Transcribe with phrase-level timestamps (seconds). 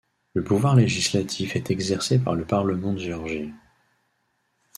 [0.33, 3.53] Le pouvoir législatif est exercé par le Parlement de Géorgie.